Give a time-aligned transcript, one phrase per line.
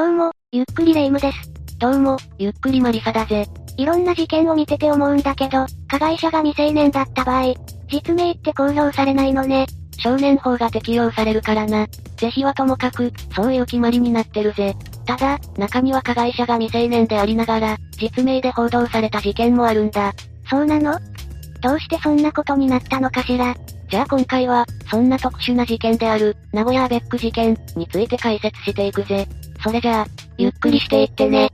[0.00, 1.52] どうも、ゆっくりレ夢ムです。
[1.78, 3.46] どうも、ゆっくりマリサだぜ。
[3.76, 7.52] いろんな事件を見てて思うんだけど、加害者が未成年だった場合、
[7.86, 9.66] 実名って公表されないのね。
[9.98, 11.86] 少年法が適用されるからな。
[12.16, 14.74] 是非はともかく、そういう決まりになってるぜ。
[15.04, 20.14] ただ、中には加害者が未成年でありながら、実名で報道された事件もあるんだ。
[20.48, 20.98] そうなの？
[21.60, 23.54] どうしてそんなことになったのかしら？
[23.90, 29.26] じゃあ今回は、そんな特殊な事件である、名古屋アベック事件について解説していくぜ。
[29.64, 30.06] それじゃあ、
[30.38, 31.50] ゆっくりしていってね。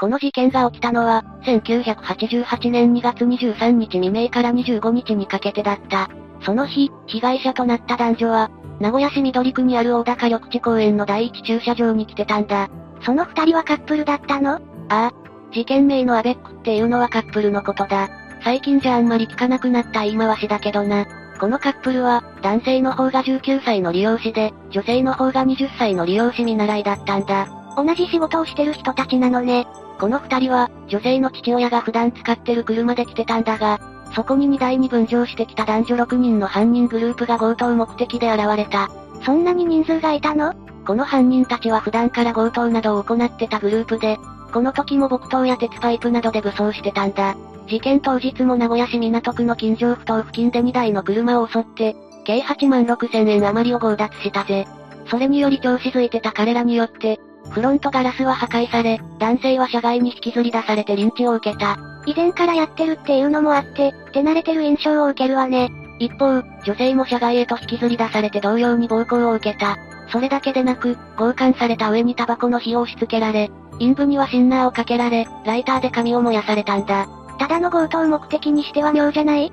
[0.00, 6.08] この事件が起きたのは、1988年2月23日未明から25日にかけてだった。
[6.40, 12.70] その日、被害者となった男女は、名古屋市緑区にある大高緑地公園の第一駐車場に来てたんだ。
[13.04, 14.54] その二人はカップルだったの？
[14.54, 15.12] ああ。
[15.52, 18.08] 事件名のアベックっていうのはカップルのことだ。
[18.44, 21.06] 最近じゃあんまり聞かなくなった言い回しだけどな。
[21.38, 27.48] このカップルは、男性の方が19歳の利用師で、女性の方が20歳の利用師見習いだったんだ。
[27.76, 29.66] 同じ仕事をしてる人たちなのね。
[29.98, 33.80] この二人は、女性の父親が普段使ってる車で来てたんだが、
[34.14, 38.90] そこに荷台に分乗してきた男女6人の犯人グループが強盗目的で現れた。
[39.24, 40.54] そんなに人数がいたの？
[40.86, 44.18] この犯人たちは普段から強盗などを行ってたグループで、
[44.52, 47.36] この時も木刀や鉄パイプなどで武装してたんだ。
[47.68, 54.66] 事件当日も名古屋市港区の近所不当付近で2台の車を襲って、計8万6千円余りを強奪したぜ。
[55.06, 61.76] それにより調子づいてた彼らによって、フロントガラスは破壊され、男性は車外に引きずり出されてリンチを受けた。
[62.06, 65.70] 以前からやってるっていうのもあって、手慣れてる印象を受けるわね。
[65.98, 69.76] 一方、女性も車外へと引きずり出されて同様に暴行を受けた。
[70.10, 77.06] それだけでなく、強姦された上にタバコの火を押し付けられ、陰部にはシンナーをかけられ、ライターで髪を燃やされたんだ。
[77.42, 79.52] ただの強盗目的にしては妙じゃない？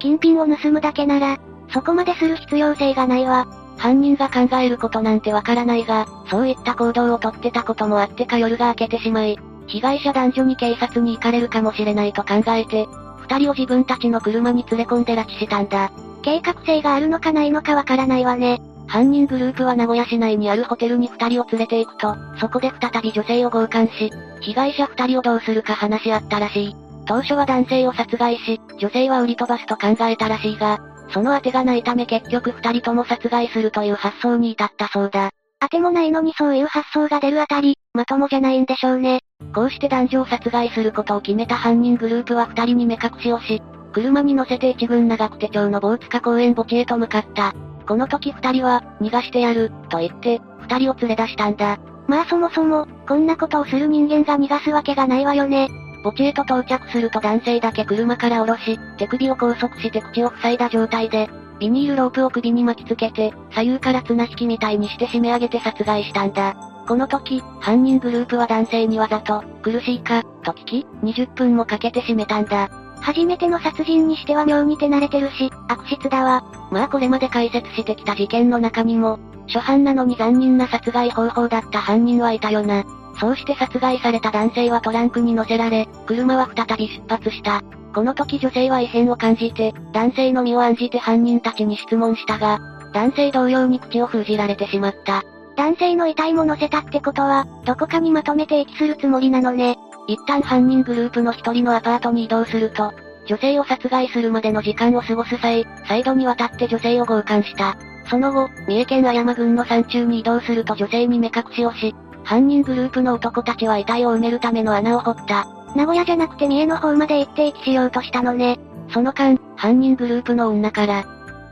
[0.00, 1.38] 金品を盗むだけなら、
[1.72, 3.46] そこまでする必要性がないわ。
[3.76, 12.88] 犯人が考えることなんてわからないが、そういった行動をとってたこともあってか夜が明けてしまい、被害者男女に警察に行かれるかもしれないと考えて、
[13.20, 15.92] 二人を自分たちの車に連れ込んで拉致したんだ。
[16.22, 18.60] 計画性があるのかないのかわからないわね。
[18.88, 24.10] 犯人グループは名古屋市内にあるホテルに二人を連れて行くと、そこで再び女性を強姦し、
[24.40, 26.89] 被害者二人をどうするか話し合ったらしい。
[27.10, 30.78] 当初は男性を殺害し、女性は売り飛ばすと考えたらしいが、
[31.12, 35.30] その当てがないため結局二人とも殺害するという発想に至ったそうだ。
[35.58, 39.22] 当てもないのにそういう発想が出るあたり、まともじゃないんでしょうね。
[39.52, 43.60] こうして男女を殺害することを決めた犯人グループは二人に目隠しをし、
[43.92, 47.52] 車に乗せて一軍長久手町の坊塚公園墓地へと向かった。
[47.88, 51.80] この時二人は、逃がしてやる、と言って、二人を連れ出したんだ。
[52.06, 55.66] まあそもそも、こんなことをする人間が逃がすわけがないわよね。
[56.02, 61.28] 墓地へと到着すると男性だけ車から降ろし、手首を拘束して口を塞いだ状態で、
[61.58, 66.56] ビニールロープを首に巻きつけて、左右から綱引きみたいにして締め上げて殺害したんだ。
[66.88, 72.70] この時、犯人グループは男性にわざと、苦しいか、と聞き、20分もかけて締めたんだ。
[73.02, 76.42] 初めての殺人にしては妙に手慣れてるし、悪質だわ。
[76.70, 82.84] まあこれまで解説してきた事件の中にも、初犯なのに残忍な殺害方法だった犯人はいたよな。
[83.20, 87.62] そうして殺害された男性はトランクに乗せられ、車は再び出発した。
[87.94, 92.58] この時女性は異変を感じて、男性の身を案じて犯人たちに質問したが、
[92.94, 95.22] 男性同様に口を封じられてしまった。
[95.56, 99.76] 男性の遺体も乗せたってことは、どこかにまとめて遺棄するつもりなのね。
[100.06, 102.92] 一旦犯人グループの一人のアパートに移動すると、
[103.26, 107.76] 女性を殺害するまでの時間を過ごす際、再度にわたって女性を強姦した。
[108.08, 111.94] その後、三重県阿山郡の山中に移動すると女性に目隠しをし、
[112.24, 115.46] 犯人グループの男たちは遺体を埋めるための穴を掘った。
[115.74, 118.58] 名古屋じゃなくて三重の方まで行って遺棄しようとしたのね。
[118.92, 121.04] その間、犯人グループの女から、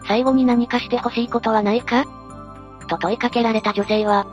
[0.06, 2.04] 最後に何かしてほしいことはないか？
[2.88, 4.26] と問いかけられた女性は、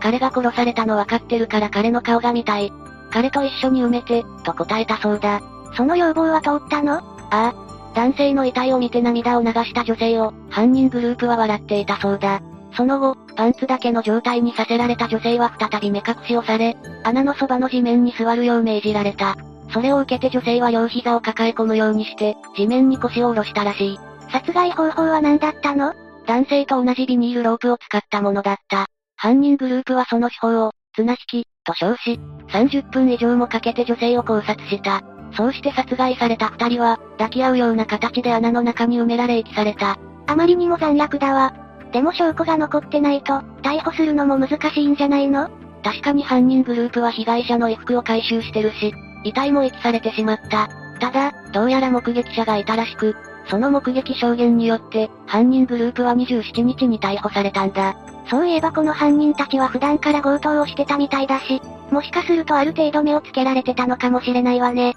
[0.00, 2.72] 彼が殺されたの分かってるから彼の顔が見たい。
[3.10, 5.40] 彼と一緒に埋めて、と答えたそうだ。
[5.76, 6.94] その要望は通ったの？
[6.94, 7.54] ああ。
[7.94, 12.40] 男性の遺体を見て涙を流した女性を、犯人グループは笑っていたそうだ。
[12.76, 19.34] その後、パンツだけの状態にさせられた女性は再び目隠しをされ、穴のそばの地面に座るよう命じられた。
[19.72, 23.98] それを受けて女性は両膝を抱え込むようにして、地面に腰を下ろしたらしい。
[24.30, 25.94] 殺害方法は何だったの？
[26.26, 28.84] 男性と同じビニールロープを使ったものだった。
[29.16, 35.00] 犯人グループはその手法を、綱引き、と称し、30分以上もかけて女性を考察した。
[35.32, 39.98] そうして殺害された二人は、抱き合うような形で穴の中に埋められ遺棄された。
[40.26, 41.54] あまりにも残虐だわ。
[41.92, 45.50] でも証拠が残ってないと、逮捕するのも難しいんじゃないの？
[45.82, 48.94] 確かに犯人グループは被害者の衣服を回収してるし、
[49.24, 50.68] 遺体も遺棄されてしまった。
[51.00, 53.16] ただ、どうやら目撃者がいたらしく、
[53.48, 57.96] その目撃証言によって、犯人グループは27日に逮捕されたんだ。
[58.28, 61.60] そういえばこの犯人たちは普段から強盗をしてたみたいだし、
[61.90, 64.94] もしかするとある程度目をつけられてたのかもしれないわね。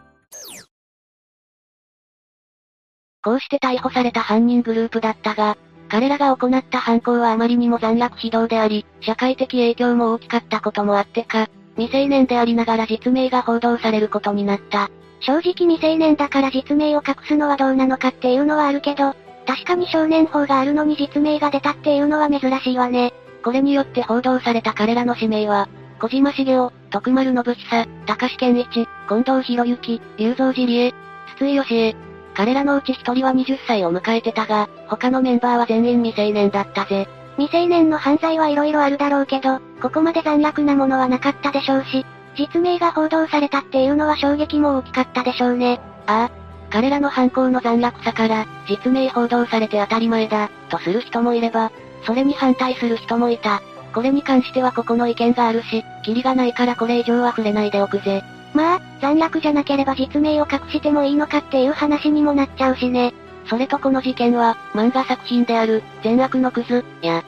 [3.23, 5.57] こうして逮捕された犯人グループだったが、
[5.93, 11.47] 彼らが行った犯行はあまりにも残虐非道であり、社会的影響も大きかったこともあってか、
[11.77, 14.89] 未成年でありながら実名が報道されることになった。
[15.19, 19.13] 正直未成年だから実名を隠すのはどうなのかっていうのはあるけど、
[19.45, 23.13] 確かに少年法があるのに実名が出たっていうのは珍しいわね。
[23.43, 25.69] これによって報道された彼らの指名は、
[26.01, 30.93] 小島茂雄、徳丸信久、高橋健一、近藤博之、龍造寺理恵、
[31.35, 32.12] 筒井義恵。
[32.33, 37.07] 彼らのうち一人は20歳を迎えてたが、他のメンバーは全員未成年だったぜ。
[37.37, 45.79] 未成年の犯罪はいろいろあるだろうけど、ここまで残虐なものはなかったでしょうし、実名が報道されたっていうのは衝撃も大きかったでしょうね。
[46.07, 46.31] ああ。
[46.71, 51.71] 彼らの犯行の残虐さから、実名報道されて当たり前だ、とする人もいれば、
[52.05, 53.61] それに反対する人もいた。
[53.93, 58.23] これに関してはここの意見があるし、キリがないからこれ以上は触れないでおくぜ。
[58.53, 63.13] まあ、残虐じゃなければ実名を隠してもいいのかっていう話にもなっちゃうしね。
[63.47, 67.23] それとこの事件は、漫画作品である、善悪のクズ、や、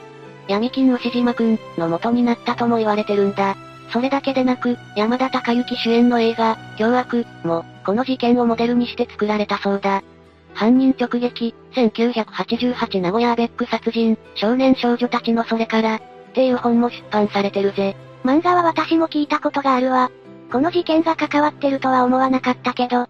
[0.48, 3.56] 闇金牛島くん、の元になったとも言われてるんだ。
[3.90, 10.02] それだけでなく、山田孝之主演の映画、凶悪、も、この事件をモデルにして作られたそうだ。
[10.54, 16.00] 犯人直撃、1988名古屋アベック殺人、少年少女たちのそれから、っ
[16.34, 17.96] ていう本も出版されてるぜ。
[18.24, 20.10] 漫画は私も聞いたことがあるわ。
[20.50, 23.08] この事件が関わってるとは思わなかったけど。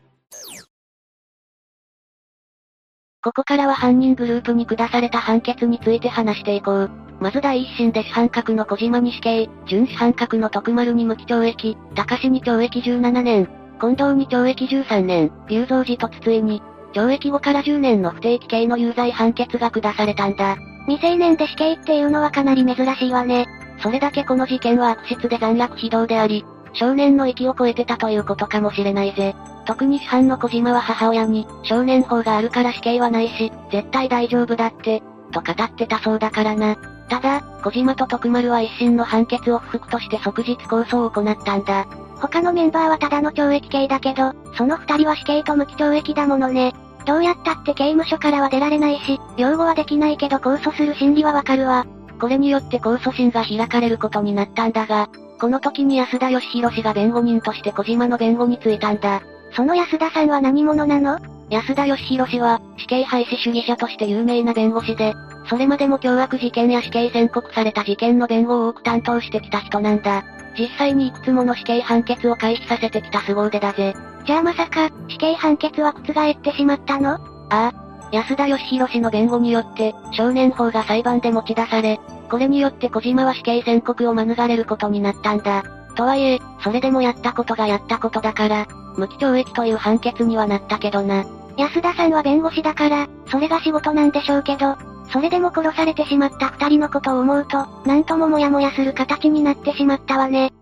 [3.23, 6.91] ここからは犯人グループに下された判決について話していこう。
[7.21, 13.49] まず第一審で主犯格の小島に死刑、準主犯格の徳丸に無期懲役、高志に懲役17年、
[13.81, 16.62] 近藤に懲役13年、龍造寺と筒井に、
[16.94, 20.56] 懲役後から10年の不定期刑の有罪判決が下されたんだ。
[20.87, 23.47] 未成年で死刑っていうのはかなり珍しいわね。
[23.83, 26.44] それだけこの事件は悪質で残虐非道であり、
[26.76, 29.34] 少年の域を超えてたということかもしれないぜ。
[29.64, 35.02] 特に主犯の小島は母親に、少年法があるから死刑はないし、絶対大丈夫だって、
[35.32, 36.76] と語ってたそうだからな。
[37.08, 41.87] ただ、小島と徳丸は一審の判決を不服として即日控訴を行ったんだ。
[42.20, 46.75] 他のメンバーはただの懲役刑だけど、その二人は死刑と無期懲役だものね。
[47.05, 51.87] どうやったって刑務所からは出られないし、擁護はできないけど控訴する心理はわかるわ。
[52.20, 55.08] これによって控訴審が開かれることになったんだが、
[55.38, 59.23] この時に安田義弘氏が弁護人として小島の弁護についたんだ。
[59.55, 61.19] その安田さんは何者なの？
[61.50, 65.15] 安田義弘氏は、死刑廃止主義者として有名な弁護士で、
[65.49, 70.25] それまでも凶悪事件や死刑宣告された事件の弁護を多く担当してきた人なんだ。
[70.59, 73.94] 実際にいくつもの死刑判決を回避させてきた凄腕だぜ。
[74.27, 77.11] じゃあまさか、死刑判決は覆ってしまったの？
[77.11, 77.73] ああ。
[78.12, 85.62] 安田義弘氏の弁護によって、少年法が裁判で持ち出され、これによって小島は死刑宣告を免れることになったんだ。
[85.96, 91.25] とはいえ、それでもやったことがやったことだから、無期懲役という判決にはなったけどな。
[91.56, 94.76] 安田さんは弁護士だから、それが仕事なんでしょうけど、
[95.12, 100.52] それでも殺されてしまった二人のことを思うと、なんとももやもやする形になってしまったわね。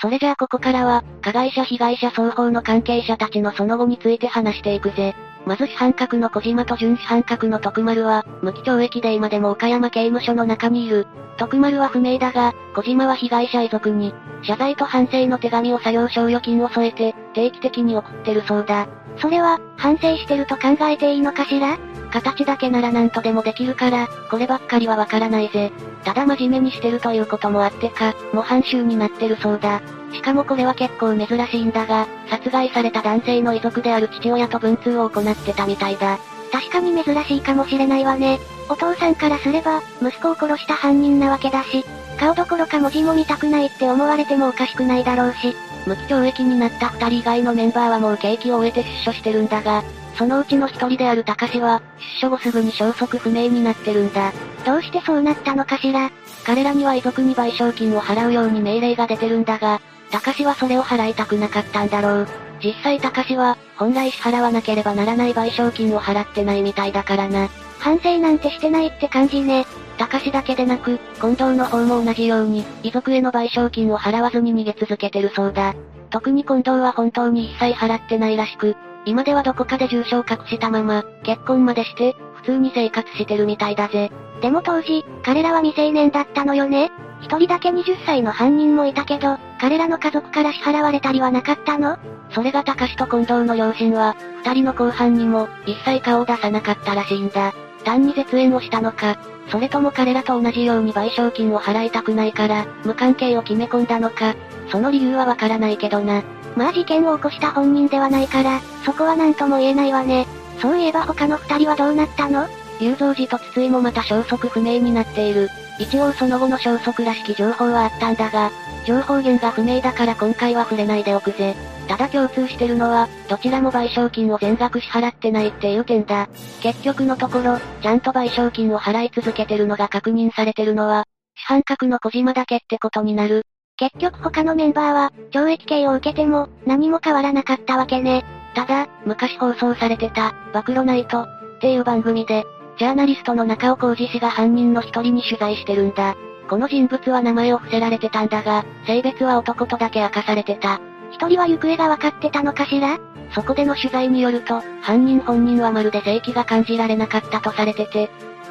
[0.00, 5.14] それじゃあここからは、加害者被害者双方の関係者たちのその後について話していくぜ。
[5.44, 11.06] まず主犯格の小島と準主犯格の徳丸は、無期懲役で今でも岡山刑務所の中にいる。
[11.36, 18.86] 徳丸は不明だが、小島は被害者遺族に、謝罪と反省の手紙を作業賞与金を添えて、定期的に送ってるそうだ。
[19.20, 21.78] それは、反省してると考えていいのかしら？
[22.10, 25.72] 形だけなら何とでもできるから、こればっかりはわからないぜ。
[26.04, 29.82] ただ真面目にしてるということもあってか、模範囚になってるそうだ。
[30.12, 36.18] しかもこれは結構珍しいんだが、殺害された男性の遺族である父親と文通を行ってたみたいだ。
[36.50, 38.38] 確かに珍しいかもしれないわね。
[38.70, 41.84] お父さんからすれば、息子を殺した犯人なわけだし、
[42.18, 45.54] 顔どころか文字も見たくないって思われてもおかしくないだろうし。
[45.86, 49.82] 無期懲役になった二人以外のメンバーはもう刑期を終えて出所してるんだが、
[50.16, 51.80] そのうちの一人である高志は、
[52.16, 54.32] 出所後すぐに消息不明になってるんだ。
[54.66, 56.10] どうしてそうなったのかしら？
[56.44, 59.80] 彼らには遺族に賠償金を払うように命令が出てるんだが、
[60.10, 62.28] 高志はそれを払いたくなかったんだろう。
[62.62, 67.48] 実際高志は、本来支払わなければならない賠償金を払ってないみたいだからな。
[67.78, 69.64] 反省なんてしてないって感じね。
[69.98, 75.74] 高志だけでなく、近藤の方も同じように、遺族への賠償金を払わずに逃げ続けてるそうだ。
[76.10, 84.10] 特に近藤は本当に一切払ってないらしく、今ではどこかで重傷を隠したまま、結婚までして、普通に生活してるみたいだぜ。
[84.40, 86.90] でも当時、彼らは未成年だったのよね
[87.20, 91.98] 一人だけ20歳の犯人もいたけど、彼らの家族から支払われたりはなかったの？
[92.30, 94.14] それが高志と近藤の両親は、
[94.44, 97.52] 二人の後半にも、一切顔を出さなかったらしいんだ。
[97.84, 99.18] 単に絶縁をしたのか、
[99.50, 104.34] それとも彼らと同じように賠償金を払いたくないから、無関係を決め込んだのか、
[104.70, 106.22] その理由はわからないけどな。
[106.56, 110.26] まあ事件を起こした本人ではないから、そこは何とも言えないわね。
[110.60, 112.48] そういえば他の二人はどうなったの？
[112.80, 115.48] 雄三寺と筒井もまた消息不明になっている。
[115.78, 118.50] 一応その後の消息らしき情報はあったんだが、
[118.84, 121.54] 情報源が不明だから今回は触れないでおくぜ。
[121.88, 126.28] ただ共通してるのは、どちらも賠償金を全額支払ってないっていう点だ。
[126.60, 131.04] 結局のところ、ちゃんと賠償金を払い続けてるのが確認されてるのは、
[131.34, 133.42] 主犯格の小島だけってことになる。
[133.78, 138.24] 結局他のメンバーは、懲役刑を受けても、何も変わらなかったわけね。
[138.54, 141.26] ただ、昔放送されてた、暴露ナイト、っ
[141.60, 142.44] ていう番組で、
[142.78, 146.16] ジャーナリストの中尾浩二氏が犯人の一人に取材してるんだ。
[146.48, 150.80] この人物は名前を伏せられてたんだが、性別は男とだけ明かされてた。
[151.12, 152.98] 一人は行方が分かってたのかしら？
[153.34, 158.10] そこでの取材によると、犯人本人はまるで正気が感じられなかったとされてて、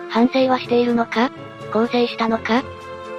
[0.09, 1.31] 反省はしているのか？
[1.71, 2.63] 更生したのか？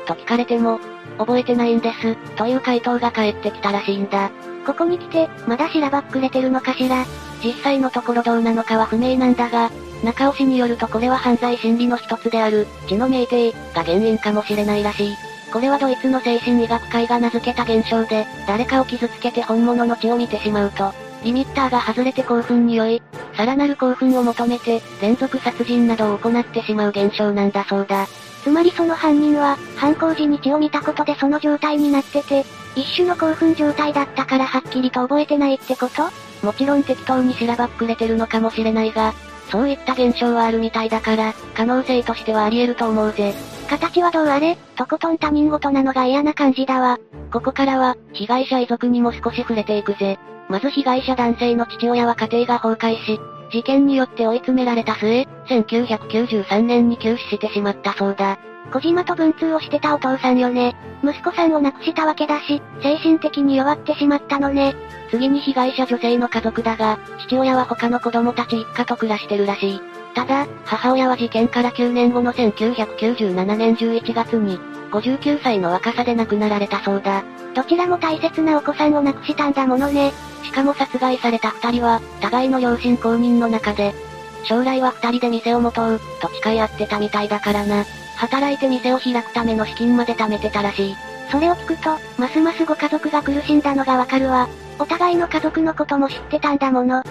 [0.06, 0.80] と聞かれても、
[1.18, 4.30] 覚えてないんです、という回答が返ってきたらしいんだ。
[4.66, 7.04] ここに来て、まだしらばっくれてるのかしら？
[7.42, 9.70] 実際のところどうなのかは不明なんだが、
[10.04, 15.16] 中尾氏によるとこれは犯罪心理の一つである、血の酩酊が原因かもしれないらしい。
[15.52, 20.92] これはドイツの精神医学会が名付けた現象で、誰かを傷つけて本物の血を見てしまうと、
[21.24, 23.02] リミッターが外れて興奮に酔い、
[23.34, 28.06] さらなる興奮を求めて、連続殺人などを行ってしまう現象なんだそうだ。
[28.44, 32.44] つまりその犯人は、犯行時に血を見たことでその状態になってて、
[32.76, 36.10] 一種の興奮状態だったからはっきりと覚えてないってこと？
[36.46, 39.12] もちろん適当にしらばっくれてるのかもしれないが、
[39.50, 43.34] そういった現象はあるみたいだから、可能性としてはあり得ると思うぜ。
[43.68, 46.98] 形はどうあれ、とことん他人事なのが嫌な感じだわ。
[47.30, 50.18] ここからは、被害者遺族にも少し触れていくぜ。
[50.48, 53.20] まず被害者男性の父親は家庭が崩壊し、
[53.52, 58.38] 事件によって追い詰められた末、1993年に急死してしまったそうだ。
[58.72, 60.76] 小島と文通をしてたお父さんよね。
[61.02, 64.74] 息子さんを亡くしたわけだし、精神的に弱ってしまったのね。
[65.10, 69.80] 次に被害者女性の家族だが、父親は他の子供たち一家と暮らしてるらしい。
[70.18, 74.58] ただ、母親は事件から9年後の1997年11月に、
[74.90, 77.22] 59歳の若さで亡くなられたそうだ。
[77.54, 80.12] どちらも大切なお子さんを亡くしたんだものね。
[80.42, 83.94] しかも殺害された二人は、互いの両親公認の中で、
[84.42, 87.84] 将来は二人で店を持とう、と誓い合ってたみたいだからな。
[88.16, 90.96] 働いて店を開くための資金まで貯めてたらしい。
[91.30, 94.48] それを聞くと、ますますご家族が苦しんだのがわかるわ。
[94.80, 97.04] お互いの家族のことも知ってたんだもの。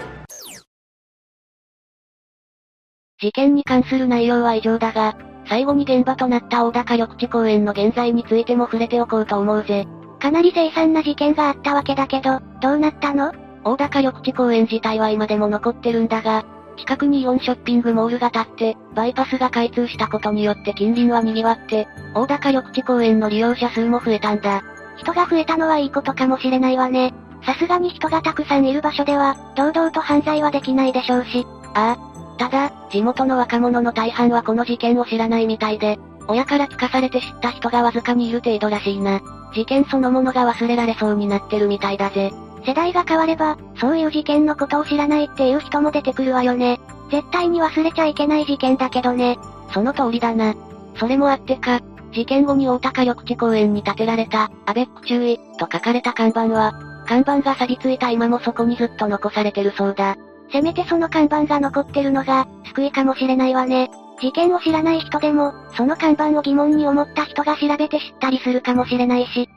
[3.20, 5.18] 事件に関する内容は以上だが、
[5.50, 9.88] 最後に現場となった大高緑地公園の現在についても触れておこうと思うぜ。
[10.20, 13.32] かなり凄惨な事件があったわけだけど、どうなったの？
[13.64, 16.46] 大高緑地公園自体は今でも残ってるんだが、
[16.78, 24.62] 近くにイオンショッピングモールが建って、バイパスが開通したことによって近隣は賑わって、大高緑地公園の利用者数も増えたんだ。
[24.98, 27.16] 人が増えたのはいいことかもしれないわね。
[27.44, 31.48] さすがに人がたくさんいる場所では、堂々と犯罪はできないでしょうし。
[31.74, 32.17] ああ。
[32.38, 39.22] ただ、地元の若者の大半はこの事件を知らないみたいで、親から聞かされて知った人がわずかにいる程度らしいな。
[39.54, 42.32] 事件そのものが忘れられそうになってるみたいだぜ。
[42.66, 46.80] 世代が変われば、そういう事件のことを知らないっていう人も出てくるわよね。
[47.10, 49.40] 絶対に忘れちゃいけない事件だけどね。
[49.74, 50.54] その通りだな。
[50.96, 51.80] それもあってか、
[52.12, 56.74] 事件後に大高緑地公園に建てられた、アベック注意、と書かれた看板は、
[57.06, 60.18] 看板が錆びついた今もそこにずっと残されてるそうだ。
[60.52, 63.90] せめてその看板が残ってるのが、救いかもしれないわね。
[64.22, 69.50] 事件を知らない人でも、その看板を疑問に思った人が調べて知ったりするかもしれないし。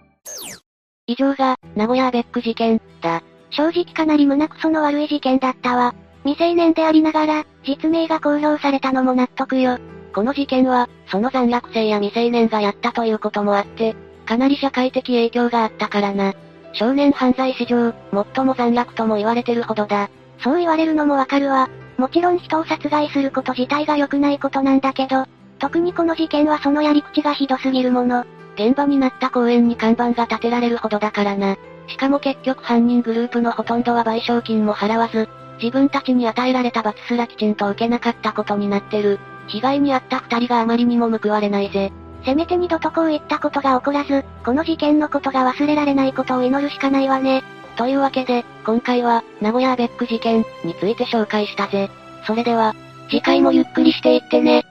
[1.06, 3.22] 以上が、名古屋アベック事件、だ。
[3.50, 5.94] 正直かなり胸くその悪い事件だったわ。
[6.24, 9.78] 未成年でありながら、実名が公表されたのも納得よ。
[10.14, 16.34] この事件は、その残虐性や未成年がやったということもあって、かなり社会的影響があったからな。
[16.72, 20.10] 少年犯罪史上、最も残虐とも言われてるほどだ。
[20.42, 21.68] そう言われるのもわかるわ。
[21.98, 25.26] もちろん人を殺害すること自体が良くないことなんだけど、
[25.58, 28.24] 特にこの事件はそのやり口がひどすぎるもの。
[28.54, 31.56] 現場になった公園に看板が建てられるほどだからな。
[31.88, 35.28] しかも結局犯人グループのほとんどは賠償金も払わず、
[35.62, 39.18] 自分たちに与えられた罰すらきちんと受けなかったことになってる。
[39.48, 41.92] 被害に遭った二人があまりにも報われないぜ。
[42.24, 47.42] せめて二度とこういったことが起こらず、この事件のことが忘れられないことを祈るしかないわね。
[47.76, 51.90] というわけで、今回は、名古屋アベック事件について紹介したぜ。
[52.26, 52.74] それでは、
[53.08, 54.64] 次回もゆっくりしていってね。